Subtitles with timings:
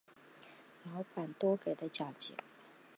[0.85, 2.35] 老板多给的奖金